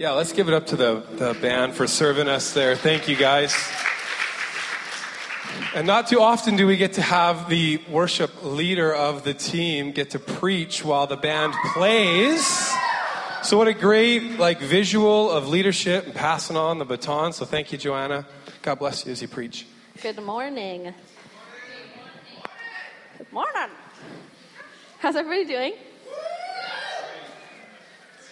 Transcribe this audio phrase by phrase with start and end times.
[0.00, 2.74] Yeah, let's give it up to the, the band for serving us there.
[2.74, 3.54] Thank you, guys.
[5.74, 9.92] And not too often do we get to have the worship leader of the team
[9.92, 12.72] get to preach while the band plays.
[13.42, 17.34] So what a great like visual of leadership and passing on the baton.
[17.34, 18.26] So thank you, Joanna.
[18.62, 19.66] God bless you as you preach.
[20.02, 20.94] Good morning.
[23.18, 23.68] Good morning.
[25.00, 25.74] How's everybody doing?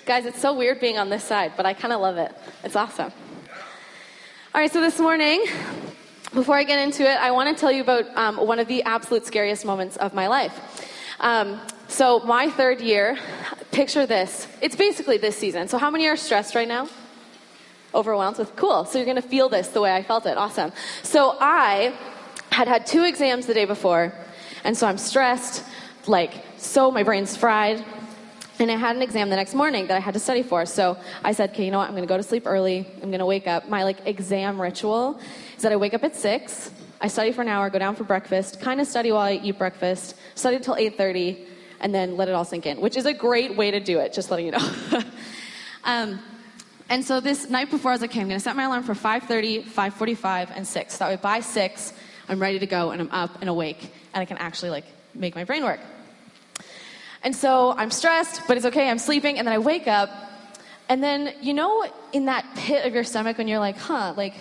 [0.08, 2.34] Guys, it's so weird being on this side, but I kind of love it.
[2.64, 3.12] It's awesome.
[4.54, 5.44] All right, so this morning,
[6.32, 8.82] before I get into it, I want to tell you about um, one of the
[8.84, 10.58] absolute scariest moments of my life.
[11.20, 13.18] Um, so, my third year,
[13.70, 14.48] picture this.
[14.62, 15.68] It's basically this season.
[15.68, 16.88] So, how many are stressed right now?
[17.94, 18.86] Overwhelmed with cool.
[18.86, 20.38] So, you're going to feel this the way I felt it.
[20.38, 20.72] Awesome.
[21.02, 21.94] So, I
[22.48, 24.14] had had two exams the day before,
[24.64, 25.66] and so I'm stressed,
[26.06, 27.84] like, so my brain's fried.
[28.60, 30.66] And I had an exam the next morning that I had to study for.
[30.66, 31.88] So I said, okay, you know what?
[31.88, 32.86] I'm going to go to sleep early.
[32.96, 33.68] I'm going to wake up.
[33.68, 35.20] My like exam ritual
[35.56, 36.72] is that I wake up at six.
[37.00, 39.56] I study for an hour, go down for breakfast, kind of study while I eat
[39.56, 41.46] breakfast, study until 8:30,
[41.80, 44.12] and then let it all sink in, which is a great way to do it.
[44.12, 44.72] Just letting you know.
[45.84, 46.18] um,
[46.88, 48.82] and so this night before, I was like, okay, I'm going to set my alarm
[48.82, 50.94] for 5:30, 5:45, and 6.
[50.94, 51.92] So that way, by 6,
[52.28, 55.36] I'm ready to go, and I'm up and awake, and I can actually like make
[55.36, 55.80] my brain work.
[57.22, 60.10] And so I'm stressed, but it's okay, I'm sleeping, and then I wake up,
[60.88, 64.34] and then, you know, in that pit of your stomach when you're like, huh, like,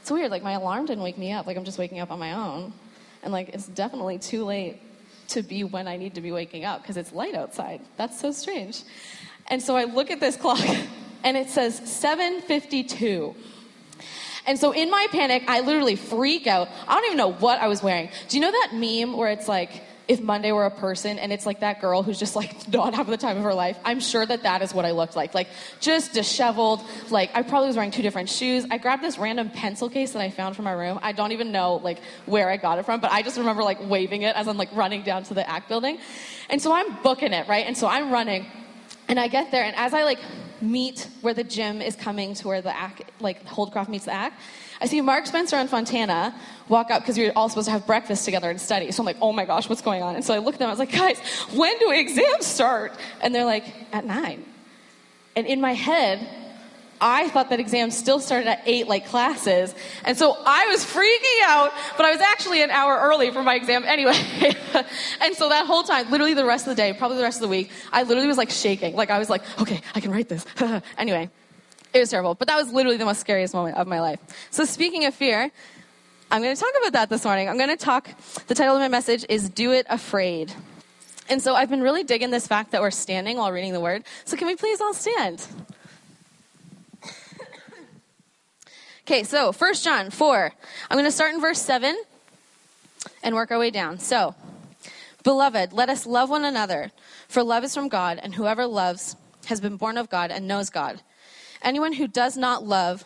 [0.00, 2.18] it's weird, like, my alarm didn't wake me up, like, I'm just waking up on
[2.18, 2.72] my own.
[3.22, 4.80] And, like, it's definitely too late
[5.28, 7.80] to be when I need to be waking up because it's light outside.
[7.96, 8.82] That's so strange.
[9.48, 10.64] And so I look at this clock,
[11.22, 13.34] and it says 752.
[14.46, 16.68] And so in my panic, I literally freak out.
[16.86, 18.10] I don't even know what I was wearing.
[18.28, 21.46] Do you know that meme where it's like, if Monday were a person and it's
[21.46, 24.24] like that girl who's just like not having the time of her life, I'm sure
[24.24, 25.34] that that is what I looked like.
[25.34, 25.48] Like
[25.80, 26.82] just disheveled.
[27.10, 28.66] Like I probably was wearing two different shoes.
[28.70, 30.98] I grabbed this random pencil case that I found from my room.
[31.02, 33.78] I don't even know like where I got it from, but I just remember like
[33.88, 35.98] waving it as I'm like running down to the ACT building.
[36.50, 37.66] And so I'm booking it, right?
[37.66, 38.46] And so I'm running
[39.08, 40.18] and I get there and as I like
[40.60, 44.40] meet where the gym is coming to where the ACT, like Holdcroft meets the ACT,
[44.80, 46.34] I see Mark Spencer and Fontana
[46.68, 48.90] walk up because we were all supposed to have breakfast together and study.
[48.90, 50.16] So I'm like, oh my gosh, what's going on?
[50.16, 51.18] And so I look at them, I was like, guys,
[51.52, 52.92] when do exams start?
[53.20, 54.44] And they're like, at nine.
[55.36, 56.26] And in my head,
[57.00, 59.74] I thought that exams still started at eight, like classes.
[60.04, 63.56] And so I was freaking out, but I was actually an hour early for my
[63.56, 64.14] exam anyway.
[65.20, 67.42] and so that whole time, literally the rest of the day, probably the rest of
[67.42, 68.94] the week, I literally was like shaking.
[68.94, 70.46] Like I was like, okay, I can write this.
[70.98, 71.30] anyway.
[71.94, 72.34] It was terrible.
[72.34, 74.18] But that was literally the most scariest moment of my life.
[74.50, 75.50] So, speaking of fear,
[76.28, 77.48] I'm going to talk about that this morning.
[77.48, 78.10] I'm going to talk,
[78.48, 80.52] the title of my message is Do It Afraid.
[81.28, 84.02] And so, I've been really digging this fact that we're standing while reading the word.
[84.24, 85.46] So, can we please all stand?
[89.02, 90.52] okay, so 1 John 4.
[90.90, 91.96] I'm going to start in verse 7
[93.22, 94.00] and work our way down.
[94.00, 94.34] So,
[95.22, 96.90] Beloved, let us love one another,
[97.28, 99.16] for love is from God, and whoever loves
[99.46, 101.00] has been born of God and knows God.
[101.64, 103.04] Anyone who does not love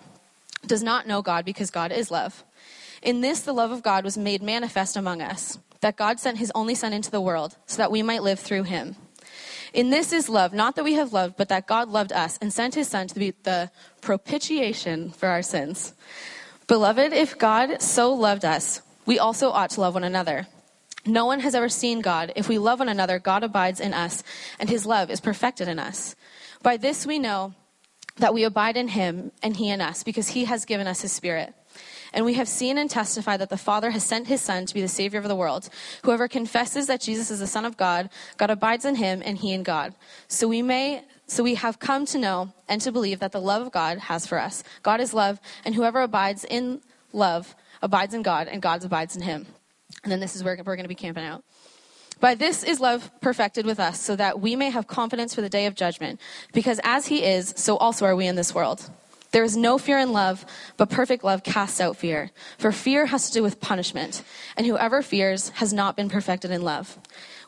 [0.66, 2.44] does not know God because God is love.
[3.00, 6.50] In this, the love of God was made manifest among us, that God sent his
[6.54, 8.96] only Son into the world so that we might live through him.
[9.72, 12.52] In this is love, not that we have loved, but that God loved us and
[12.52, 13.70] sent his Son to be the
[14.00, 15.94] propitiation for our sins.
[16.66, 20.48] Beloved, if God so loved us, we also ought to love one another.
[21.06, 22.32] No one has ever seen God.
[22.34, 24.22] If we love one another, God abides in us,
[24.58, 26.16] and his love is perfected in us.
[26.62, 27.54] By this we know
[28.18, 31.12] that we abide in him and he in us, because he has given us his
[31.12, 31.54] spirit.
[32.12, 34.80] And we have seen and testified that the Father has sent his Son to be
[34.80, 35.68] the Savior of the world.
[36.04, 38.08] Whoever confesses that Jesus is the Son of God,
[38.38, 39.94] God abides in him and he in God.
[40.26, 43.60] So we may so we have come to know and to believe that the love
[43.60, 44.64] of God has for us.
[44.82, 46.80] God is love, and whoever abides in
[47.12, 49.46] love abides in God, and God abides in him.
[50.02, 51.44] And then this is where we're going to be camping out.
[52.20, 55.48] By this is love perfected with us, so that we may have confidence for the
[55.48, 56.20] day of judgment.
[56.52, 58.90] Because as he is, so also are we in this world.
[59.30, 60.44] There is no fear in love,
[60.76, 62.30] but perfect love casts out fear.
[62.56, 64.22] For fear has to do with punishment,
[64.56, 66.98] and whoever fears has not been perfected in love.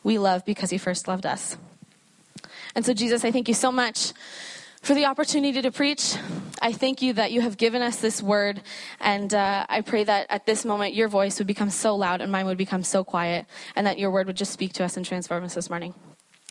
[0.03, 1.57] We love because he first loved us.
[2.75, 4.13] And so, Jesus, I thank you so much
[4.81, 6.15] for the opportunity to preach.
[6.61, 8.61] I thank you that you have given us this word,
[8.99, 12.31] and uh, I pray that at this moment your voice would become so loud and
[12.31, 15.05] mine would become so quiet, and that your word would just speak to us and
[15.05, 15.95] transform us this morning.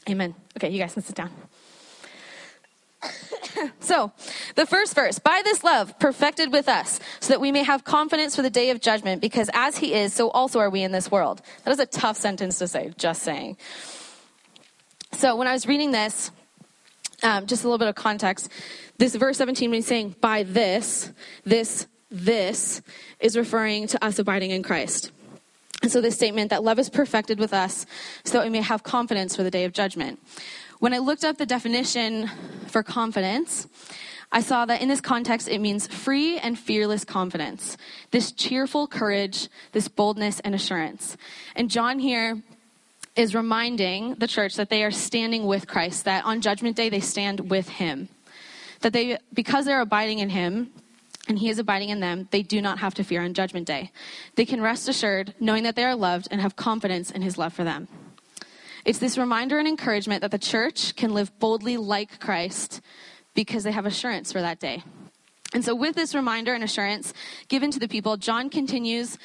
[0.08, 0.34] Amen.
[0.56, 1.30] Okay, you guys can sit down.
[3.80, 4.12] so,
[4.56, 8.34] the first verse By this love, perfected with us, so that we may have confidence
[8.34, 11.10] for the day of judgment, because as he is, so also are we in this
[11.10, 11.40] world.
[11.64, 13.58] That is a tough sentence to say, just saying.
[15.12, 16.32] So, when I was reading this,
[17.22, 18.48] um, just a little bit of context.
[18.98, 21.12] This verse 17, when he's saying, by this,
[21.44, 22.82] this, this,
[23.18, 25.12] is referring to us abiding in Christ.
[25.82, 27.86] And so this statement that love is perfected with us
[28.24, 30.20] so that we may have confidence for the day of judgment.
[30.78, 32.28] When I looked up the definition
[32.66, 33.66] for confidence,
[34.32, 37.76] I saw that in this context it means free and fearless confidence,
[38.12, 41.16] this cheerful courage, this boldness and assurance.
[41.56, 42.42] And John here
[43.16, 47.00] is reminding the church that they are standing with Christ, that on judgment day they
[47.00, 48.08] stand with him.
[48.80, 50.70] That they, because they're abiding in him,
[51.28, 53.92] and he is abiding in them, they do not have to fear on judgment day.
[54.36, 57.52] They can rest assured, knowing that they are loved and have confidence in his love
[57.52, 57.88] for them.
[58.84, 62.80] It's this reminder and encouragement that the church can live boldly like Christ
[63.34, 64.82] because they have assurance for that day.
[65.52, 67.12] And so, with this reminder and assurance
[67.48, 69.18] given to the people, John continues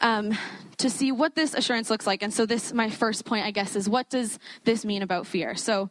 [0.00, 0.36] um,
[0.78, 2.22] to see what this assurance looks like.
[2.22, 5.54] And so, this, my first point, I guess, is what does this mean about fear?
[5.54, 5.90] So,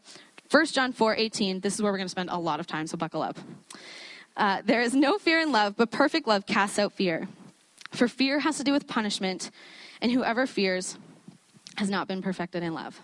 [0.52, 2.88] 1 John 4 18, this is where we're going to spend a lot of time,
[2.88, 3.38] so buckle up.
[4.36, 7.28] Uh, there is no fear in love, but perfect love casts out fear.
[7.92, 9.52] For fear has to do with punishment,
[10.02, 10.98] and whoever fears
[11.78, 13.00] has not been perfected in love.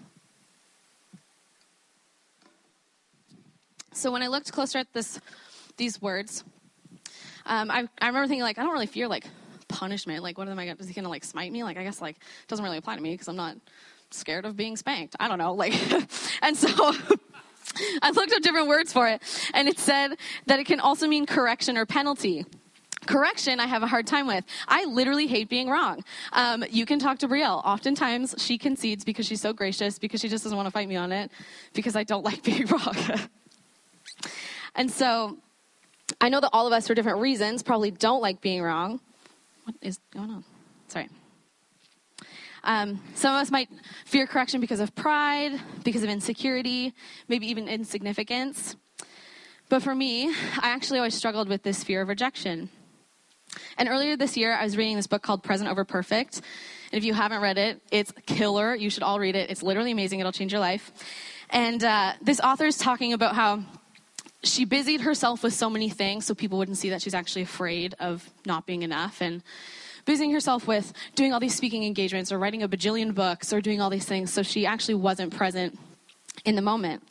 [3.92, 5.20] So when I looked closer at this,
[5.78, 6.44] these words,
[7.46, 9.26] um, I, I remember thinking like, I don't really fear like
[9.76, 10.24] punishment.
[10.24, 10.66] Like, what am I?
[10.66, 11.64] going to, Is he gonna like smite me?
[11.64, 13.58] Like, I guess like it doesn't really apply to me because I'm not
[14.12, 15.16] scared of being spanked.
[15.20, 15.54] I don't know.
[15.54, 15.74] Like,
[16.42, 16.70] and so
[18.02, 19.22] I looked up different words for it,
[19.54, 22.46] and it said that it can also mean correction or penalty.
[23.06, 24.44] Correction, I have a hard time with.
[24.68, 26.04] I literally hate being wrong.
[26.34, 27.64] Um, you can talk to Brielle.
[27.64, 30.96] Oftentimes, she concedes because she's so gracious, because she just doesn't want to fight me
[30.96, 31.32] on it,
[31.74, 32.96] because I don't like being wrong.
[34.74, 35.38] and so,
[36.20, 39.00] I know that all of us, for different reasons, probably don't like being wrong.
[39.66, 40.44] What is going on?
[40.88, 41.10] Sorry.
[42.64, 43.68] Um, some of us might
[44.06, 46.94] fear correction because of pride, because of insecurity,
[47.28, 48.76] maybe even insignificance.
[49.68, 52.70] But for me, I actually always struggled with this fear of rejection.
[53.78, 56.42] And earlier this year, I was reading this book called Present Over Perfect.
[56.92, 58.76] And if you haven't read it, it's killer.
[58.76, 59.50] You should all read it.
[59.50, 60.20] It's literally amazing.
[60.20, 60.92] It'll change your life.
[61.50, 63.64] And uh, this author is talking about how
[64.46, 67.96] she busied herself with so many things so people wouldn't see that she's actually afraid
[68.00, 69.22] of not being enough.
[69.22, 69.42] And
[70.06, 73.82] busying herself with doing all these speaking engagements or writing a bajillion books or doing
[73.82, 75.78] all these things so she actually wasn't present
[76.46, 77.04] in the moment.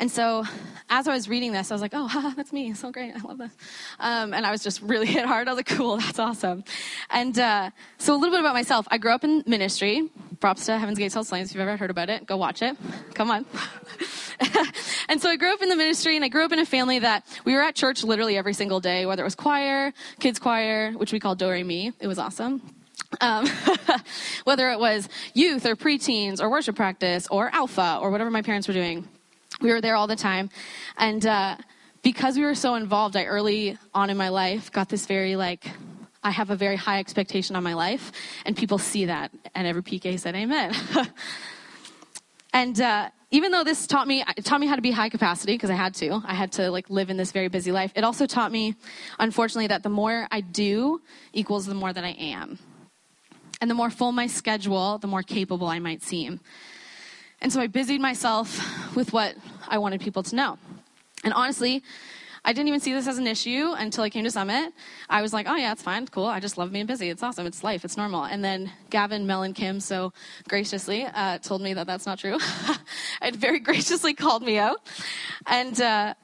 [0.00, 0.44] And so,
[0.88, 2.72] as I was reading this, I was like, oh, haha, that's me.
[2.74, 3.14] So great.
[3.14, 3.50] I love this.
[3.98, 5.48] Um, and I was just really hit hard.
[5.48, 6.64] I was like, cool, that's awesome.
[7.10, 8.86] And uh, so, a little bit about myself.
[8.90, 10.08] I grew up in ministry.
[10.40, 11.50] Props to Heaven's Gates Health Science.
[11.50, 12.76] If you've ever heard about it, go watch it.
[13.14, 13.44] Come on.
[15.08, 17.00] and so, I grew up in the ministry, and I grew up in a family
[17.00, 20.92] that we were at church literally every single day, whether it was choir, kids' choir,
[20.92, 21.92] which we called Do Re Mi.
[21.98, 22.62] It was awesome.
[23.20, 23.48] Um,
[24.44, 28.68] whether it was youth or preteens or worship practice or alpha or whatever my parents
[28.68, 29.08] were doing
[29.60, 30.50] we were there all the time.
[30.96, 31.56] And uh,
[32.02, 35.70] because we were so involved, I early on in my life got this very like,
[36.22, 38.12] I have a very high expectation on my life,
[38.44, 39.30] and people see that.
[39.54, 40.74] And every PK said, Amen.
[42.52, 45.70] and uh, even though this taught me, taught me how to be high capacity because
[45.70, 46.22] I had to.
[46.24, 47.92] I had to like live in this very busy life.
[47.94, 48.74] It also taught me,
[49.18, 51.00] unfortunately, that the more I do
[51.32, 52.58] equals the more that I am.
[53.60, 56.40] And the more full my schedule, the more capable I might seem.
[57.40, 59.36] And so I busied myself with what
[59.68, 60.58] I wanted people to know.
[61.24, 61.82] And honestly,
[62.44, 64.72] I didn't even see this as an issue until I came to Summit.
[65.10, 66.26] I was like, oh, yeah, it's fine, cool.
[66.26, 67.10] I just love being busy.
[67.10, 67.46] It's awesome.
[67.46, 67.84] It's life.
[67.84, 68.24] It's normal.
[68.24, 70.12] And then Gavin, Mel, and Kim so
[70.48, 72.38] graciously uh, told me that that's not true.
[73.20, 74.78] and very graciously called me out.
[75.46, 76.14] And uh,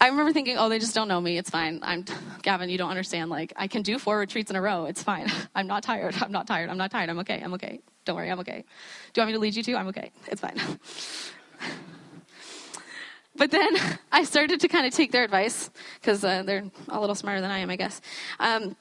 [0.00, 1.38] I remember thinking, oh, they just don't know me.
[1.38, 1.80] It's fine.
[1.82, 2.04] I'm
[2.42, 2.68] Gavin.
[2.68, 3.30] You don't understand.
[3.30, 4.86] Like, I can do four retreats in a row.
[4.86, 5.30] It's fine.
[5.54, 6.14] I'm not tired.
[6.20, 6.70] I'm not tired.
[6.70, 7.10] I'm not tired.
[7.10, 7.40] I'm okay.
[7.42, 7.80] I'm okay.
[8.06, 8.30] Don't worry.
[8.30, 8.64] I'm okay.
[9.12, 9.76] Do you want me to lead you to?
[9.76, 10.12] I'm okay.
[10.28, 10.56] It's fine.
[13.36, 13.76] but then
[14.12, 15.70] I started to kind of take their advice
[16.00, 18.00] because uh, they're a little smarter than I am, I guess.
[18.38, 18.76] Um,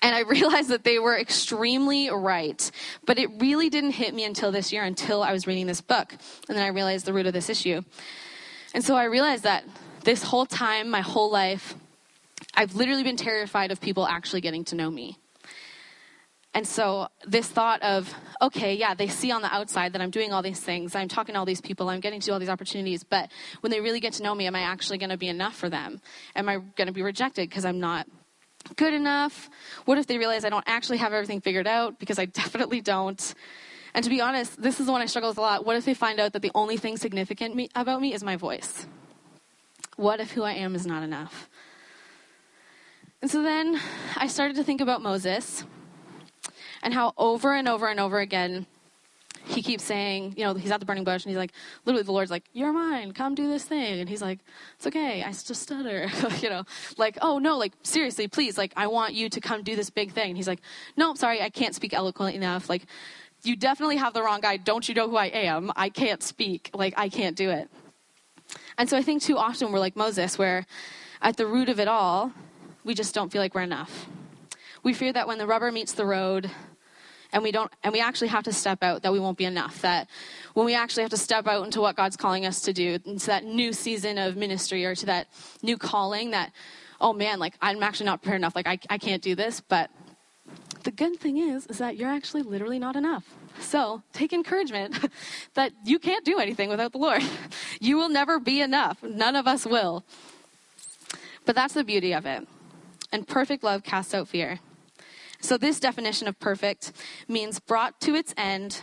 [0.00, 2.70] and I realized that they were extremely right.
[3.04, 6.12] But it really didn't hit me until this year, until I was reading this book.
[6.48, 7.82] And then I realized the root of this issue.
[8.74, 9.64] And so I realized that
[10.04, 11.74] this whole time, my whole life,
[12.54, 15.18] I've literally been terrified of people actually getting to know me.
[16.54, 20.34] And so, this thought of, okay, yeah, they see on the outside that I'm doing
[20.34, 23.04] all these things, I'm talking to all these people, I'm getting to all these opportunities,
[23.04, 23.30] but
[23.60, 25.70] when they really get to know me, am I actually going to be enough for
[25.70, 26.02] them?
[26.36, 28.06] Am I going to be rejected because I'm not
[28.76, 29.48] good enough?
[29.86, 31.98] What if they realize I don't actually have everything figured out?
[31.98, 33.34] Because I definitely don't.
[33.94, 35.64] And to be honest, this is the one I struggle with a lot.
[35.64, 38.36] What if they find out that the only thing significant me, about me is my
[38.36, 38.86] voice?
[39.96, 41.48] What if who I am is not enough?
[43.22, 43.80] And so then
[44.16, 45.64] I started to think about Moses
[46.82, 48.66] and how over and over and over again
[49.44, 51.52] he keeps saying, you know, he's at the burning bush and he's like,
[51.84, 54.00] literally, the Lord's like, You're mine, come do this thing.
[54.00, 54.38] And he's like,
[54.76, 56.08] It's okay, I just stutter.
[56.40, 56.64] you know,
[56.96, 60.12] like, Oh, no, like, seriously, please, like, I want you to come do this big
[60.12, 60.28] thing.
[60.28, 60.60] And he's like,
[60.96, 62.68] No, sorry, I can't speak eloquently enough.
[62.68, 62.86] Like,
[63.42, 64.56] you definitely have the wrong guy.
[64.56, 65.72] Don't you know who I am?
[65.74, 66.70] I can't speak.
[66.72, 67.68] Like, I can't do it.
[68.78, 70.66] And so I think too often we're like Moses, where
[71.20, 72.32] at the root of it all,
[72.84, 74.06] we just don't feel like we're enough.
[74.84, 76.50] We fear that when the rubber meets the road,
[77.32, 79.80] and we don't and we actually have to step out that we won't be enough
[79.82, 80.08] that
[80.54, 83.26] when we actually have to step out into what god's calling us to do into
[83.26, 85.26] that new season of ministry or to that
[85.62, 86.52] new calling that
[87.00, 89.90] oh man like i'm actually not prepared enough like i, I can't do this but
[90.82, 93.24] the good thing is is that you're actually literally not enough.
[93.60, 95.08] So take encouragement
[95.54, 97.22] that you can't do anything without the lord.
[97.80, 99.02] You will never be enough.
[99.02, 100.04] None of us will.
[101.44, 102.46] But that's the beauty of it.
[103.10, 104.60] And perfect love casts out fear
[105.42, 106.92] so, this definition of perfect
[107.26, 108.82] means brought to its end,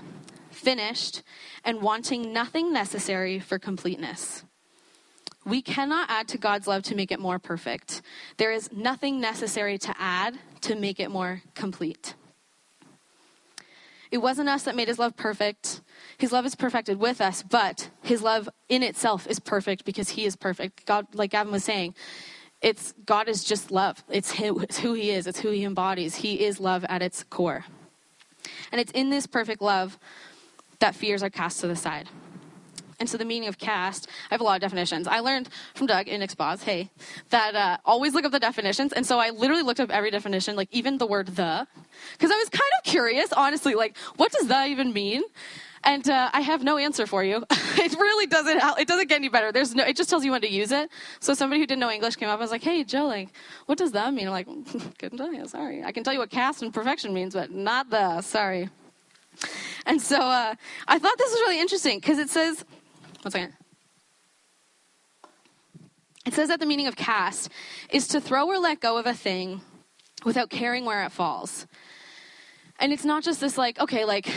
[0.52, 1.24] finished,
[1.64, 4.44] and wanting nothing necessary for completeness.
[5.46, 8.02] We cannot add to God's love to make it more perfect.
[8.36, 12.14] There is nothing necessary to add to make it more complete.
[14.12, 15.80] It wasn't us that made his love perfect.
[16.18, 20.26] His love is perfected with us, but his love in itself is perfect because he
[20.26, 20.86] is perfect.
[20.86, 21.96] God, like Gavin was saying,
[22.62, 24.04] it's God is just love.
[24.10, 25.28] It's, who He is.
[25.28, 26.16] It's who He embodies.
[26.16, 27.66] He is love at its core.
[28.72, 29.98] And it's in this perfect love
[30.80, 32.10] that fears are cast to the side.
[33.00, 35.08] And so the meaning of cast, I have a lot of definitions.
[35.08, 36.90] I learned from Doug in Expos, hey,
[37.30, 38.92] that uh, always look up the definitions.
[38.92, 41.66] And so I literally looked up every definition, like even the word the,
[42.14, 45.24] because I was kind of curious, honestly, like what does that even mean?
[45.84, 47.46] And uh, I have no answer for you.
[47.52, 48.62] it really doesn't.
[48.80, 49.52] It doesn't get any better.
[49.52, 49.84] There's no.
[49.86, 50.90] It just tells you when to use it.
[51.20, 52.34] So somebody who didn't know English came up.
[52.34, 53.30] and was like, "Hey, Joe, like,
[53.66, 54.48] what does that mean?" I'm like,
[55.00, 55.48] "Couldn't tell you.
[55.48, 55.84] Sorry.
[55.84, 58.22] I can tell you what cast and perfection means, but not the.
[58.22, 58.70] Sorry."
[59.86, 60.56] And so uh,
[60.88, 62.64] I thought this was really interesting because it says,
[63.22, 63.54] one second.
[66.26, 67.50] It says that the meaning of cast
[67.90, 69.62] is to throw or let go of a thing
[70.26, 71.66] without caring where it falls.
[72.80, 74.30] And it's not just this like, okay, like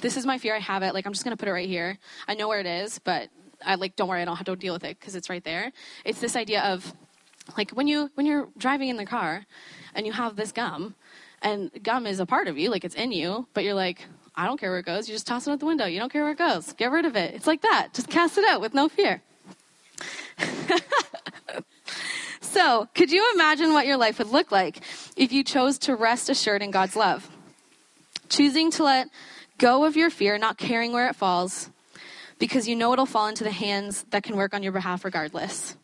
[0.00, 0.54] this is my fear.
[0.54, 0.94] I have it.
[0.94, 1.98] Like, I'm just going to put it right here.
[2.26, 3.28] I know where it is, but
[3.64, 4.22] I like, don't worry.
[4.22, 5.72] I don't have to deal with it because it's right there.
[6.04, 6.92] It's this idea of
[7.56, 9.46] like when you, when you're driving in the car
[9.94, 10.94] and you have this gum
[11.42, 14.46] and gum is a part of you, like it's in you, but you're like, I
[14.46, 15.08] don't care where it goes.
[15.08, 15.86] You just toss it out the window.
[15.86, 16.72] You don't care where it goes.
[16.74, 17.34] Get rid of it.
[17.34, 17.88] It's like that.
[17.92, 19.20] Just cast it out with no fear.
[22.40, 24.80] so, could you imagine what your life would look like
[25.16, 27.28] if you chose to rest assured in God's love?
[28.28, 29.08] Choosing to let
[29.58, 31.70] Go of your fear, not caring where it falls,
[32.38, 35.76] because you know it'll fall into the hands that can work on your behalf regardless.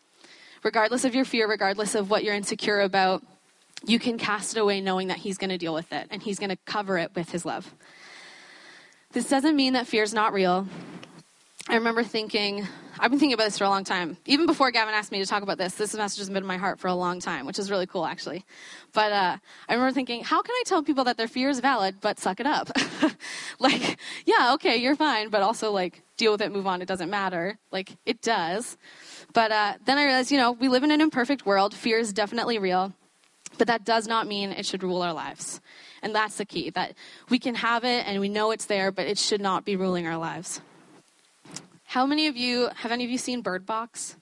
[0.63, 3.23] Regardless of your fear, regardless of what you're insecure about,
[3.85, 6.39] you can cast it away knowing that He's going to deal with it and He's
[6.39, 7.75] going to cover it with His love.
[9.13, 10.67] This doesn't mean that fear is not real.
[11.67, 12.67] I remember thinking,
[12.99, 14.19] I've been thinking about this for a long time.
[14.27, 16.59] Even before Gavin asked me to talk about this, this message has been in my
[16.59, 18.45] heart for a long time, which is really cool, actually.
[18.93, 22.03] But uh, I remember thinking, how can I tell people that their fear is valid,
[22.03, 22.71] but suck it up?
[23.59, 26.83] like, yeah, okay, you're fine, but also like deal with it, move on.
[26.83, 27.59] It doesn't matter.
[27.73, 28.77] Like it does.
[29.33, 31.73] But uh, then I realized, you know, we live in an imperfect world.
[31.73, 32.93] Fear is definitely real,
[33.57, 35.63] but that does not mean it should rule our lives.
[36.03, 36.93] And that's the key that
[37.31, 40.07] we can have it and we know it's there, but it should not be ruling
[40.07, 40.61] our lives.
[41.95, 44.17] How many of you, have any of you seen Bird Box?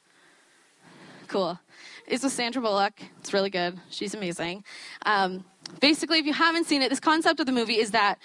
[1.27, 1.59] Cool.
[2.07, 2.93] It's with Sandra Bullock.
[3.19, 3.81] It's really good.
[3.89, 4.63] She's amazing.
[5.07, 5.47] Um,
[5.81, 8.19] basically, if you haven't seen it, this concept of the movie is that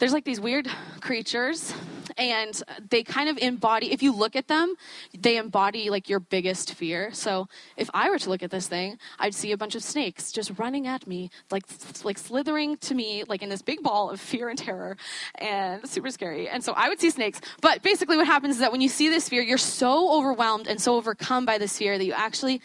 [0.00, 0.66] there's like these weird
[1.00, 1.72] creatures
[2.18, 4.74] and they kind of embody if you look at them
[5.18, 7.10] they embody like your biggest fear.
[7.12, 10.32] So if i were to look at this thing i'd see a bunch of snakes
[10.32, 11.64] just running at me like
[12.04, 14.96] like slithering to me like in this big ball of fear and terror
[15.36, 16.48] and super scary.
[16.48, 17.40] And so i would see snakes.
[17.60, 20.80] But basically what happens is that when you see this fear you're so overwhelmed and
[20.80, 22.60] so overcome by this fear that you actually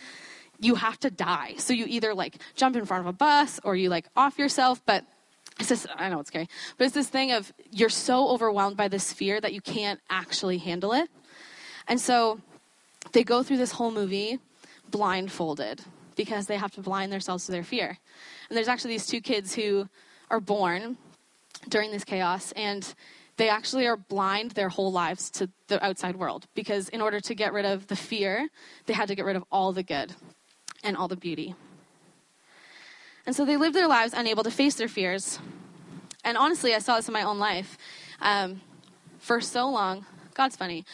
[0.61, 1.55] you have to die.
[1.57, 4.81] So you either like jump in front of a bus or you like off yourself.
[4.85, 5.05] But
[5.61, 8.87] it's this, I know it's scary, but it's this thing of you're so overwhelmed by
[8.87, 11.07] this fear that you can't actually handle it.
[11.87, 12.39] And so
[13.11, 14.39] they go through this whole movie
[14.89, 15.81] blindfolded
[16.15, 17.97] because they have to blind themselves to their fear.
[18.49, 19.87] And there's actually these two kids who
[20.29, 20.97] are born
[21.69, 22.93] during this chaos and
[23.37, 27.35] they actually are blind their whole lives to the outside world because in order to
[27.35, 28.49] get rid of the fear,
[28.87, 30.13] they had to get rid of all the good
[30.83, 31.55] and all the beauty.
[33.25, 35.39] And so they lived their lives unable to face their fears.
[36.23, 37.77] And honestly, I saw this in my own life.
[38.21, 38.61] Um,
[39.19, 40.85] for so long, God's funny.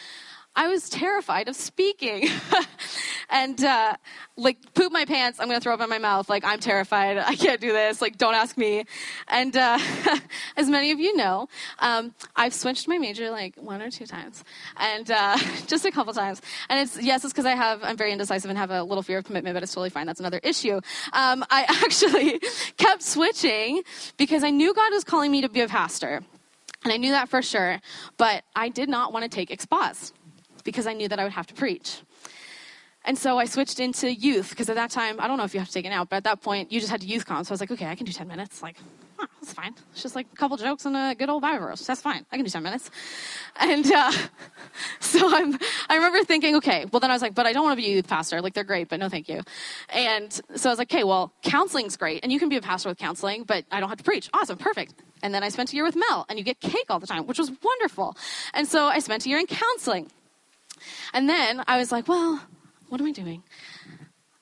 [0.58, 2.28] I was terrified of speaking.
[3.30, 3.94] and uh,
[4.36, 5.38] like poop my pants.
[5.38, 6.28] I'm gonna throw up in my mouth.
[6.28, 7.16] Like I'm terrified.
[7.16, 8.02] I can't do this.
[8.02, 8.84] Like don't ask me.
[9.28, 9.78] And uh,
[10.56, 11.48] as many of you know,
[11.78, 14.42] um, I've switched my major like one or two times,
[14.76, 15.38] and uh,
[15.68, 16.42] just a couple times.
[16.68, 19.18] And it's yes, it's because I have I'm very indecisive and have a little fear
[19.18, 20.06] of commitment, but it's totally fine.
[20.06, 20.80] That's another issue.
[21.12, 22.40] Um, I actually
[22.78, 23.82] kept switching
[24.16, 26.24] because I knew God was calling me to be a pastor.
[26.84, 27.80] And I knew that for sure,
[28.18, 30.12] but I did not want to take expos
[30.68, 32.02] because I knew that I would have to preach.
[33.04, 35.60] And so I switched into youth because at that time, I don't know if you
[35.60, 37.42] have to take it out, but at that point, you just had to youth com.
[37.42, 38.62] So I was like, okay, I can do 10 minutes.
[38.62, 38.76] Like,
[39.18, 39.74] oh, that's fine.
[39.92, 41.86] It's just like a couple jokes and a good old Bible verse.
[41.86, 42.26] That's fine.
[42.30, 42.90] I can do 10 minutes.
[43.58, 44.12] And uh,
[45.00, 45.58] so I'm,
[45.88, 47.90] I remember thinking, okay, well, then I was like, but I don't want to be
[47.90, 48.42] a youth pastor.
[48.42, 49.40] Like, they're great, but no thank you.
[49.88, 52.22] And so I was like, okay, well, counseling's great.
[52.22, 54.28] And you can be a pastor with counseling, but I don't have to preach.
[54.34, 54.92] Awesome, perfect.
[55.22, 57.26] And then I spent a year with Mel, and you get cake all the time,
[57.26, 58.16] which was wonderful.
[58.52, 60.10] And so I spent a year in counseling.
[61.12, 62.40] And then I was like, well,
[62.88, 63.42] what am I doing?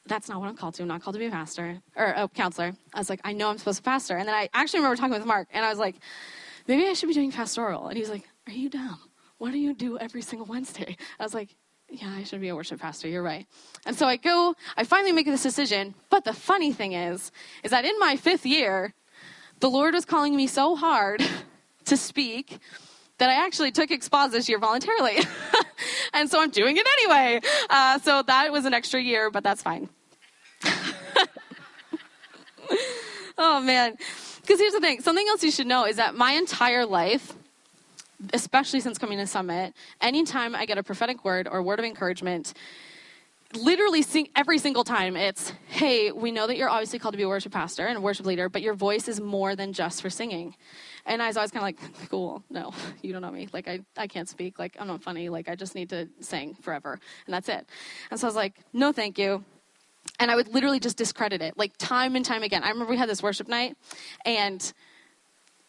[0.07, 0.83] That's not what I'm called to.
[0.83, 2.73] I'm not called to be a pastor or a counselor.
[2.95, 4.17] I was like, I know I'm supposed to pastor.
[4.17, 5.97] And then I actually remember talking with Mark, and I was like,
[6.69, 7.89] maybe I should be doing pastoral.
[7.89, 8.99] And he was like, Are you dumb?
[9.39, 10.97] What do you do every single Wednesday?
[11.19, 11.57] I was like,
[11.89, 13.09] yeah, I should be a worship pastor.
[13.09, 13.47] You're right.
[13.85, 15.95] And so I go, I finally make this decision.
[16.11, 17.31] But the funny thing is,
[17.63, 18.95] is that in my fifth year,
[19.61, 21.23] the Lord was calling me so hard
[21.85, 22.59] to speak
[23.19, 25.19] that I actually took Expos this year voluntarily.
[26.13, 27.41] and so I'm doing it anyway.
[27.71, 29.89] Uh, so that was an extra year, but that's fine.
[33.39, 33.97] oh, man.
[34.41, 37.33] Because here's the thing something else you should know is that my entire life,
[38.33, 42.53] especially since coming to Summit, anytime I get a prophetic word or word of encouragement,
[43.55, 47.23] literally sing, every single time it's hey we know that you're obviously called to be
[47.23, 50.11] a worship pastor and a worship leader but your voice is more than just for
[50.11, 50.55] singing.
[51.05, 52.73] And i was always kind of like cool no
[53.03, 53.49] you don't know me.
[53.53, 54.59] Like I, I can't speak.
[54.59, 55.29] Like i'm not funny.
[55.29, 56.99] Like i just need to sing forever.
[57.27, 57.69] And that's it.
[58.11, 59.45] And so i was like no thank you.
[60.19, 62.63] And i would literally just discredit it like time and time again.
[62.63, 63.77] I remember we had this worship night
[64.25, 64.73] and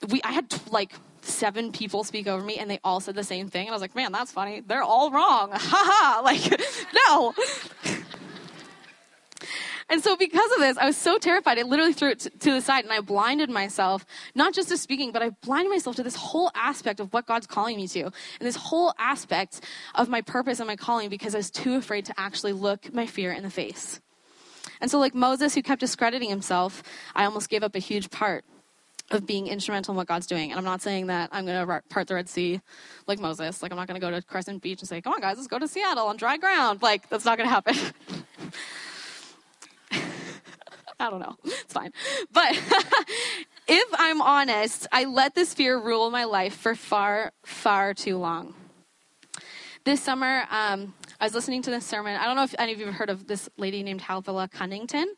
[0.10, 0.94] we i had like
[1.28, 3.68] seven people speak over me and they all said the same thing.
[3.68, 4.62] And I was like, man, that's funny.
[4.62, 5.52] They're all wrong.
[5.58, 6.22] Ha ha.
[6.24, 6.62] Like,
[7.08, 7.34] no.
[9.90, 11.58] And so, because of this, I was so terrified.
[11.58, 14.78] I literally threw it to, to, the side and I blinded myself, not just to
[14.78, 18.02] speaking, but I blinded myself to this whole aspect of what God's calling me to,
[18.04, 19.62] and this whole aspect
[19.96, 23.06] of my purpose and my calling because I was too afraid to actually look my
[23.06, 24.02] fear in the face.
[24.82, 26.84] And so, like Moses, who kept discrediting himself,
[27.16, 28.44] I almost gave up a huge part
[29.12, 30.52] of being instrumental in what God's doing.
[30.52, 32.60] And I'm not saying that I'm going to part the Red Sea
[33.08, 33.64] like Moses.
[33.64, 35.48] Like, I'm not going to go to Crescent Beach and say, come on, guys, let's
[35.48, 36.82] go to Seattle on dry ground.
[36.82, 37.76] Like, that's not going to happen.
[41.00, 41.36] I don't know.
[41.46, 41.92] It's fine.
[42.32, 42.52] But
[43.68, 48.56] if I'm honest, I let this fear rule my life for far, far too long.
[49.84, 52.16] This summer, um, I was listening to this sermon.
[52.20, 55.14] I don't know if any of you have heard of this lady named Havilah Cunnington.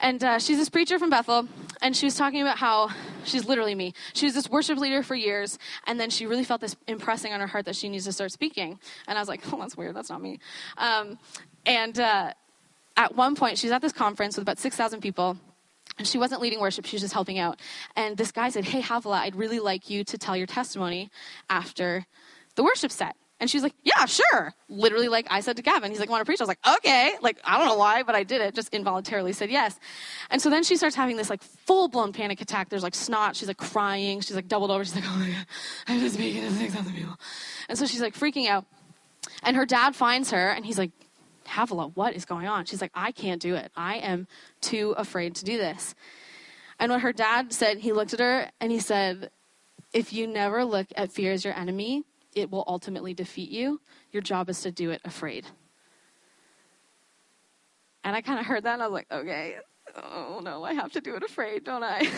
[0.00, 1.48] And uh, she's this preacher from Bethel,
[1.80, 2.90] and she was talking about how
[3.24, 3.94] she's literally me.
[4.12, 7.40] She was this worship leader for years, and then she really felt this impressing on
[7.40, 8.78] her heart that she needs to start speaking.
[9.06, 9.94] And I was like, oh, that's weird.
[9.94, 10.40] That's not me.
[10.76, 11.18] Um,
[11.64, 12.32] and uh,
[12.96, 15.38] at one point, she's at this conference with about 6,000 people,
[15.98, 17.60] and she wasn't leading worship, she was just helping out.
[17.96, 21.10] And this guy said, Hey, Havilah, I'd really like you to tell your testimony
[21.48, 22.06] after
[22.56, 23.16] the worship set.
[23.40, 24.54] And she's like, yeah, sure.
[24.68, 26.40] Literally, like I said to Gavin, he's like, want to preach?
[26.40, 27.14] I was like, okay.
[27.20, 28.54] Like, I don't know why, but I did it.
[28.54, 29.78] Just involuntarily said yes.
[30.30, 32.68] And so then she starts having this like full blown panic attack.
[32.68, 33.34] There's like snot.
[33.34, 34.20] She's like crying.
[34.20, 34.84] She's like doubled over.
[34.84, 35.46] She's like, oh my God,
[35.88, 37.16] I'm just speaking to 6,000 people.
[37.68, 38.66] And so she's like freaking out.
[39.42, 40.92] And her dad finds her and he's like,
[41.46, 42.64] Havilah, what is going on?
[42.64, 43.70] She's like, I can't do it.
[43.76, 44.26] I am
[44.60, 45.94] too afraid to do this.
[46.78, 49.30] And what her dad said, he looked at her and he said,
[49.92, 53.80] if you never look at fear as your enemy, it will ultimately defeat you.
[54.12, 55.46] Your job is to do it afraid.
[58.02, 59.56] And I kind of heard that and I was like, okay,
[59.96, 62.08] oh no, I have to do it afraid, don't I?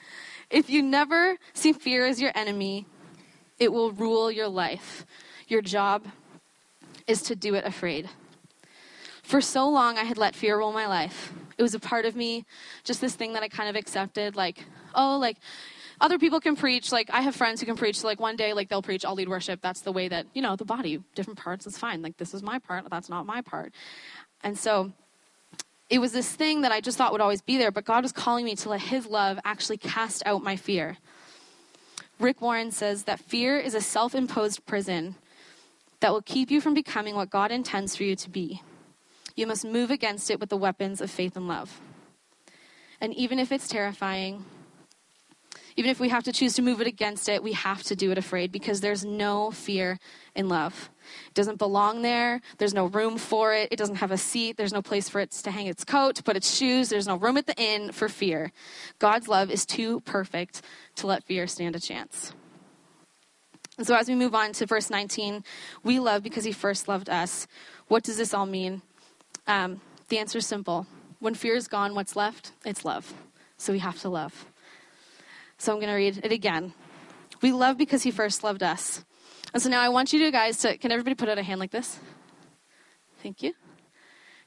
[0.50, 2.86] if you never see fear as your enemy,
[3.58, 5.04] it will rule your life.
[5.48, 6.06] Your job
[7.06, 8.08] is to do it afraid.
[9.22, 11.32] For so long, I had let fear rule my life.
[11.56, 12.44] It was a part of me,
[12.82, 15.38] just this thing that I kind of accepted, like, oh, like,
[16.00, 16.92] other people can preach.
[16.92, 18.00] Like I have friends who can preach.
[18.00, 19.60] So like one day, like they'll preach, I'll lead worship.
[19.62, 22.02] That's the way that you know the body, different parts is fine.
[22.02, 23.72] Like this is my part, that's not my part.
[24.42, 24.92] And so
[25.90, 27.70] it was this thing that I just thought would always be there.
[27.70, 30.98] But God was calling me to let His love actually cast out my fear.
[32.18, 35.16] Rick Warren says that fear is a self-imposed prison
[36.00, 38.62] that will keep you from becoming what God intends for you to be.
[39.36, 41.80] You must move against it with the weapons of faith and love.
[43.00, 44.44] And even if it's terrifying,
[45.76, 48.12] Even if we have to choose to move it against it, we have to do
[48.12, 49.98] it afraid because there's no fear
[50.34, 50.90] in love.
[51.26, 52.40] It doesn't belong there.
[52.58, 53.68] There's no room for it.
[53.72, 54.56] It doesn't have a seat.
[54.56, 56.88] There's no place for it to hang its coat, put its shoes.
[56.88, 58.52] There's no room at the inn for fear.
[58.98, 60.62] God's love is too perfect
[60.96, 62.32] to let fear stand a chance.
[63.76, 65.42] And so as we move on to verse 19,
[65.82, 67.48] we love because he first loved us.
[67.88, 68.82] What does this all mean?
[69.48, 70.86] Um, the answer is simple.
[71.18, 72.52] When fear is gone, what's left?
[72.64, 73.12] It's love.
[73.56, 74.46] So we have to love.
[75.64, 76.74] So I'm going to read it again.
[77.40, 79.02] We love because he first loved us.
[79.54, 81.58] And so now I want you to guys to, can everybody put out a hand
[81.58, 81.98] like this?
[83.22, 83.54] Thank you.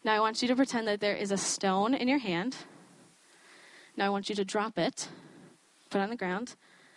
[0.03, 2.55] Now I want you to pretend that there is a stone in your hand.
[3.95, 5.07] Now I want you to drop it,
[5.89, 6.53] put it on the ground,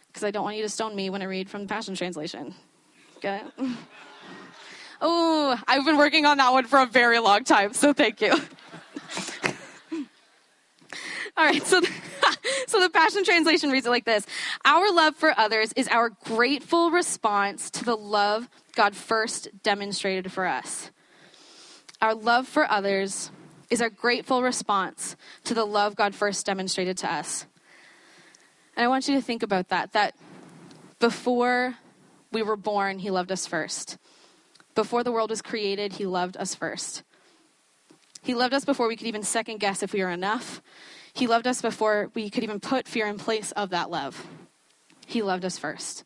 [0.09, 2.55] because I don't want you to stone me when I read from the Passion Translation.
[3.23, 3.69] Get it?
[5.03, 8.35] Oh, I've been working on that one for a very long time, so thank you.
[11.41, 11.91] All right, so the,
[12.67, 14.27] so the Passion Translation reads it like this
[14.67, 20.45] Our love for others is our grateful response to the love God first demonstrated for
[20.45, 20.91] us.
[22.03, 23.31] Our love for others
[23.71, 27.47] is our grateful response to the love God first demonstrated to us.
[28.77, 30.15] And I want you to think about that, that
[30.99, 31.77] before
[32.33, 33.97] we were born, He loved us first.
[34.75, 37.03] Before the world was created, He loved us first.
[38.21, 40.61] He loved us before we could even second guess if we were enough.
[41.13, 44.27] He loved us before we could even put fear in place of that love.
[45.07, 46.05] He loved us first.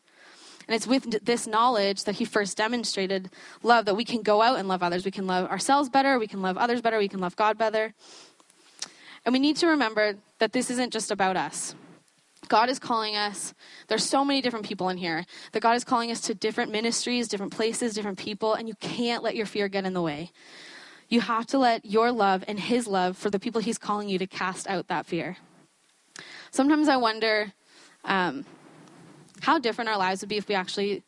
[0.67, 3.29] And it's with this knowledge that he first demonstrated
[3.61, 5.05] love that we can go out and love others.
[5.05, 6.17] We can love ourselves better.
[6.17, 6.97] We can love others better.
[6.97, 7.93] We can love God better.
[9.23, 11.75] And we need to remember that this isn't just about us.
[12.47, 13.53] God is calling us.
[13.87, 17.27] There's so many different people in here that God is calling us to different ministries,
[17.27, 20.31] different places, different people, and you can't let your fear get in the way.
[21.07, 24.17] You have to let your love and His love for the people He's calling you
[24.19, 25.37] to cast out that fear.
[26.51, 27.53] Sometimes I wonder
[28.03, 28.45] um,
[29.41, 31.03] how different our lives would be if we actually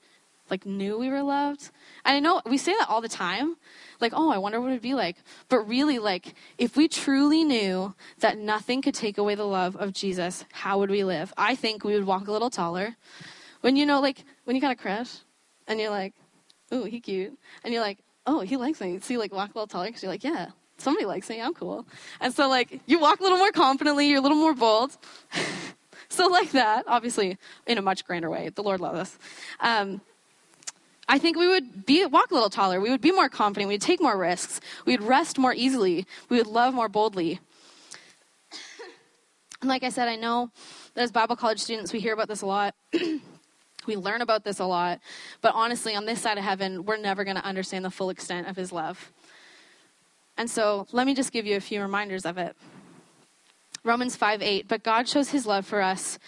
[0.50, 1.70] like knew we were loved.
[2.06, 3.56] And I know we say that all the time,
[4.00, 5.18] like, oh, I wonder what it'd be like.
[5.50, 9.94] But really, like, if we truly knew that nothing could take away the love of
[9.94, 11.34] Jesus, how would we live?
[11.38, 12.96] I think we would walk a little taller.
[13.62, 15.18] When you know, like, when you got a crush
[15.68, 16.14] and you're like,
[16.74, 17.38] ooh, he cute.
[17.64, 19.00] And you're like, oh, he likes me.
[19.00, 21.42] So you like walk a little taller because you're like, yeah, somebody likes me.
[21.42, 21.88] I'm cool.
[22.20, 24.96] And so, like, you walk a little more confidently, you're a little more bold.
[26.10, 28.50] so, like that, obviously, in a much grander way.
[28.50, 29.18] The Lord loves us.
[29.62, 30.02] Um,
[31.10, 32.82] I think we would be, walk a little taller.
[32.82, 33.70] We would be more confident.
[33.70, 34.60] We'd take more risks.
[34.86, 36.06] We'd rest more easily.
[36.30, 37.40] We would love more boldly.
[39.62, 40.52] and like I said, I know
[40.96, 42.76] that as Bible college students, we hear about this a lot.
[43.88, 45.00] we learn about this a lot.
[45.42, 48.48] But honestly, on this side of heaven, we're never going to understand the full extent
[48.48, 49.12] of his love.
[50.38, 52.56] And so let me just give you a few reminders of it.
[53.84, 56.20] Romans 5 8, but God shows his love for us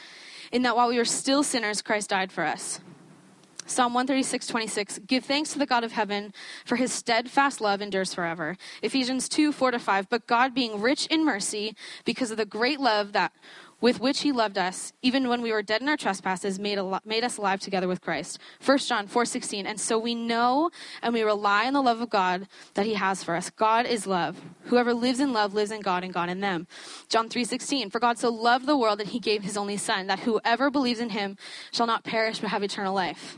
[0.52, 2.80] in that while we were still sinners, Christ died for us.
[3.66, 5.00] Psalm 136, 26.
[5.06, 6.34] Give thanks to the God of heaven,
[6.66, 8.58] for his steadfast love endures forever.
[8.82, 10.10] Ephesians 2, 4 to 5.
[10.10, 13.32] But God, being rich in mercy, because of the great love that
[13.82, 17.00] with which he loved us, even when we were dead in our trespasses, made, al-
[17.06, 18.40] made us alive together with Christ.
[18.64, 19.66] 1 John 4:16.
[19.66, 20.70] And so we know
[21.02, 23.50] and we rely on the love of God that he has for us.
[23.50, 24.42] God is love.
[24.66, 26.68] Whoever lives in love lives in God and God in them.
[27.08, 27.90] John 3:16.
[27.90, 31.00] For God so loved the world that he gave his only son, that whoever believes
[31.00, 31.38] in him
[31.72, 33.38] shall not perish but have eternal life.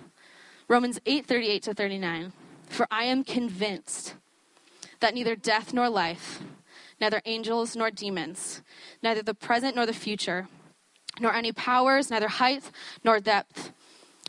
[0.67, 2.34] Romans 8 38 to 39.
[2.67, 4.15] For I am convinced
[5.01, 6.41] that neither death nor life,
[7.01, 8.61] neither angels nor demons,
[9.01, 10.47] neither the present nor the future,
[11.19, 12.71] nor any powers, neither height
[13.03, 13.71] nor depth,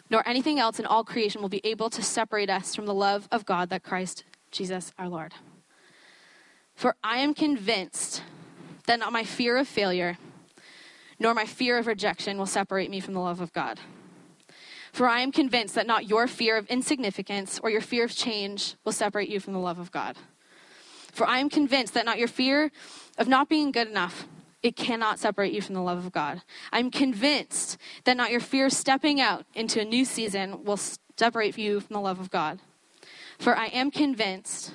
[0.08, 3.28] nor anything else in all creation will be able to separate us from the love
[3.30, 5.34] of God that Christ Jesus our Lord.
[6.74, 8.22] For I am convinced
[8.86, 10.18] that not my fear of failure,
[11.18, 13.78] nor my fear of rejection will separate me from the love of God.
[14.92, 18.74] For I am convinced that not your fear of insignificance or your fear of change
[18.84, 20.16] will separate you from the love of God.
[21.12, 22.72] For I am convinced that not your fear
[23.18, 24.26] of not being good enough,
[24.62, 26.42] it cannot separate you from the love of God.
[26.72, 30.78] I'm convinced that not your fear of stepping out into a new season will
[31.16, 32.60] separate you from the love of God.
[33.38, 34.72] For I am convinced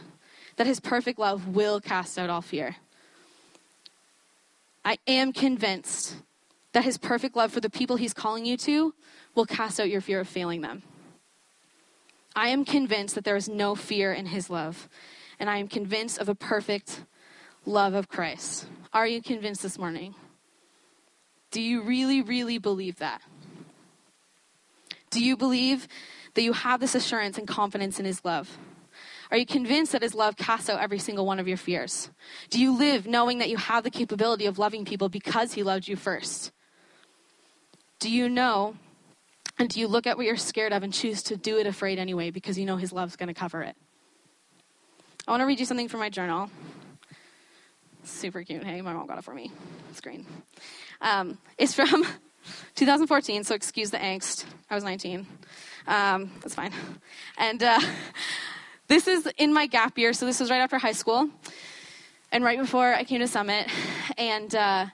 [0.57, 2.75] that his perfect love will cast out all fear.
[4.83, 6.17] I am convinced
[6.73, 8.93] that his perfect love for the people he's calling you to
[9.35, 10.83] will cast out your fear of failing them.
[12.35, 14.87] I am convinced that there is no fear in his love,
[15.39, 17.03] and I am convinced of a perfect
[17.65, 18.67] love of Christ.
[18.93, 20.15] Are you convinced this morning?
[21.51, 23.21] Do you really, really believe that?
[25.09, 25.87] Do you believe
[26.33, 28.57] that you have this assurance and confidence in his love?
[29.31, 32.09] Are you convinced that his love casts out every single one of your fears?
[32.49, 35.87] Do you live knowing that you have the capability of loving people because he loved
[35.87, 36.51] you first?
[37.99, 38.75] Do you know
[39.59, 41.97] and do you look at what you're scared of and choose to do it afraid
[41.97, 43.75] anyway because you know His love's going to cover it?
[45.27, 46.49] I want to read you something from my journal.
[48.05, 48.63] Super cute.
[48.63, 49.51] Hey, my mom got it for me.
[49.89, 50.25] It's green.
[51.01, 52.05] Um, it's from
[52.75, 54.45] 2014, so excuse the angst.
[54.69, 55.27] I was 19.
[55.85, 56.71] Um, that's fine.
[57.37, 57.77] And uh,
[58.87, 61.29] this is in my gap year, so this was right after high school
[62.31, 63.67] and right before I came to Summit.
[64.17, 64.85] And uh,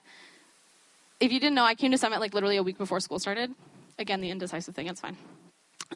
[1.19, 3.51] if you didn't know, I came to Summit like literally a week before school started.
[3.99, 5.15] Again, the indecisive thing, it's fine.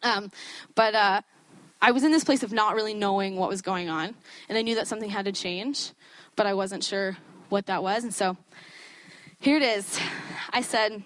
[0.04, 0.32] Um,
[0.76, 1.22] but uh,
[1.82, 4.16] I was in this place of not really knowing what was going on,
[4.50, 5.92] and I knew that something had to change,
[6.36, 7.18] but I wasn't sure
[7.50, 8.04] what that was.
[8.04, 8.36] And so
[9.40, 10.00] here it is.
[10.52, 11.04] I said,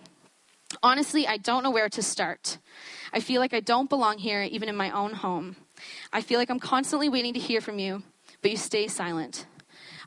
[0.81, 2.57] honestly, I don't know where to start.
[3.11, 5.57] I feel like I don't belong here, even in my own home.
[6.13, 8.03] I feel like I'm constantly waiting to hear from you,
[8.41, 9.45] but you stay silent.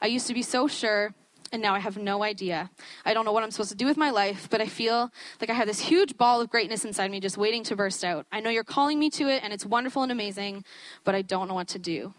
[0.01, 1.15] I used to be so sure,
[1.55, 2.69] and now I have no idea.
[3.05, 5.51] I don't know what I'm supposed to do with my life, but I feel like
[5.51, 8.27] I have this huge ball of greatness inside me just waiting to burst out.
[8.33, 10.65] I know you're calling me to it, and it's wonderful and amazing,
[11.05, 12.13] but I don't know what to do.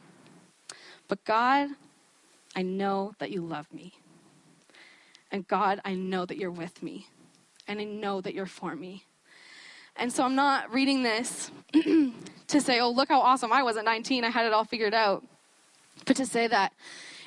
[1.10, 1.68] But God,
[2.56, 3.96] I know that you love me.
[5.34, 7.08] And God, I know that you're with me.
[7.68, 9.04] And I know that you're for me.
[9.98, 13.84] And so I'm not reading this to say, oh, look how awesome I was at
[13.84, 14.24] 19.
[14.24, 15.26] I had it all figured out.
[16.06, 16.72] But to say that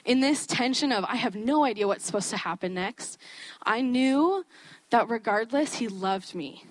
[0.08, 3.18] in this tension of, I have no idea what's supposed to happen next,
[3.62, 4.44] I knew
[4.90, 6.64] that regardless, He loved me.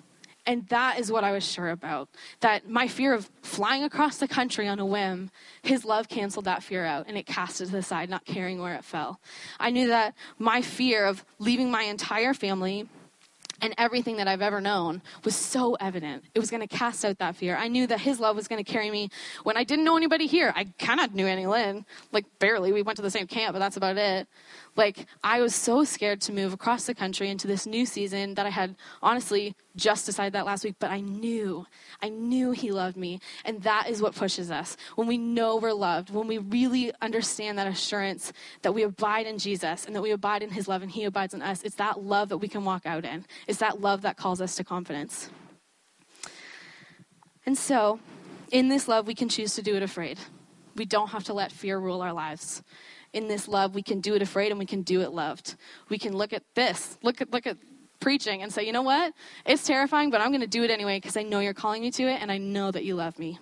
[0.44, 2.08] And that is what I was sure about.
[2.40, 5.30] That my fear of flying across the country on a whim,
[5.62, 8.60] his love canceled that fear out and it cast it to the side, not caring
[8.60, 9.20] where it fell.
[9.60, 12.88] I knew that my fear of leaving my entire family
[13.60, 16.24] and everything that I've ever known was so evident.
[16.34, 17.56] It was going to cast out that fear.
[17.56, 19.10] I knew that His love was going to carry me
[19.42, 20.52] when I didn't know anybody here.
[20.54, 22.72] I kind of knew Annie Lynn, like barely.
[22.72, 24.28] We went to the same camp, but that's about it.
[24.78, 28.46] Like, I was so scared to move across the country into this new season that
[28.46, 31.66] I had honestly just decided that last week, but I knew,
[32.00, 33.18] I knew He loved me.
[33.44, 34.76] And that is what pushes us.
[34.94, 39.38] When we know we're loved, when we really understand that assurance that we abide in
[39.38, 42.04] Jesus and that we abide in His love and He abides in us, it's that
[42.04, 43.26] love that we can walk out in.
[43.48, 45.28] It's that love that calls us to confidence.
[47.44, 47.98] And so,
[48.52, 50.20] in this love, we can choose to do it afraid.
[50.76, 52.62] We don't have to let fear rule our lives
[53.12, 55.56] in this love, we can do it afraid and we can do it loved.
[55.88, 57.56] We can look at this, look at look at
[58.00, 59.12] preaching and say, you know what?
[59.44, 61.90] It's terrifying, but I'm going to do it anyway because I know you're calling me
[61.92, 63.38] to it and I know that you love me.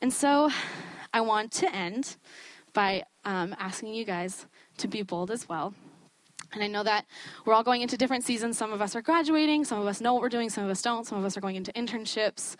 [0.00, 0.50] And so
[1.12, 2.16] I want to end
[2.72, 4.46] by um, asking you guys
[4.78, 5.74] to be bold as well.
[6.52, 7.06] And I know that
[7.44, 8.58] we're all going into different seasons.
[8.58, 10.82] Some of us are graduating, some of us know what we're doing, some of us
[10.82, 12.56] don't, some of us are going into internships.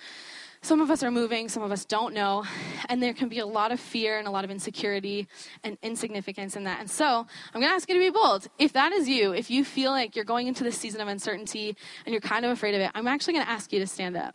[0.62, 2.44] Some of us are moving, some of us don't know,
[2.90, 5.26] and there can be a lot of fear and a lot of insecurity
[5.64, 6.80] and insignificance in that.
[6.80, 8.46] And so, I'm going to ask you to be bold.
[8.58, 11.74] If that is you, if you feel like you're going into this season of uncertainty
[12.04, 14.18] and you're kind of afraid of it, I'm actually going to ask you to stand
[14.18, 14.34] up.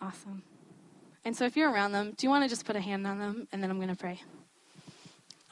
[0.00, 0.42] Awesome.
[1.24, 3.20] And so, if you're around them, do you want to just put a hand on
[3.20, 4.20] them and then I'm going to pray?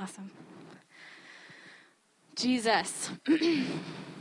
[0.00, 0.32] Awesome.
[2.34, 3.10] Jesus.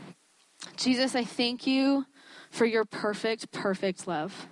[0.81, 2.07] Jesus, I thank you
[2.49, 4.47] for your perfect, perfect love.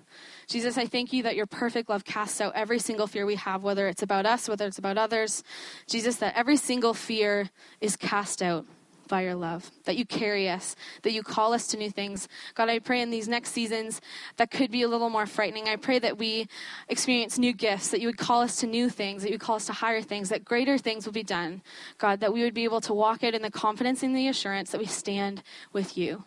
[0.48, 3.64] Jesus, I thank you that your perfect love casts out every single fear we have,
[3.64, 5.44] whether it's about us, whether it's about others.
[5.88, 7.50] Jesus, that every single fear
[7.82, 8.68] is cast out
[9.10, 12.30] by your love, that you carry us, that you call us to new things.
[12.56, 14.00] God, I pray in these next seasons
[14.38, 15.68] that could be a little more frightening.
[15.68, 16.48] I pray that we
[16.88, 19.66] experience new gifts, that you would call us to new things, that you call us
[19.66, 21.62] to higher things, that greater things will be done.
[21.98, 24.72] God, that we would be able to walk out in the confidence and the assurance
[24.72, 25.44] that we stand
[25.74, 26.24] with you.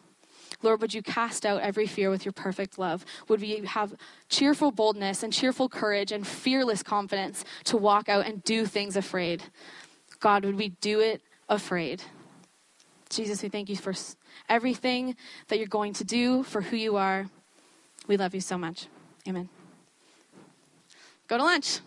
[0.62, 3.04] Lord, would you cast out every fear with your perfect love?
[3.28, 3.94] Would we have
[4.28, 9.42] cheerful boldness and cheerful courage and fearless confidence to walk out and do things afraid?
[10.20, 12.02] God, would we do it afraid?
[13.12, 13.92] Jesus, we thank you for
[14.48, 15.16] everything
[15.48, 17.26] that you're going to do, for who you are.
[18.08, 18.86] We love you so much.
[19.28, 19.48] Amen.
[21.28, 21.80] Go to lunch.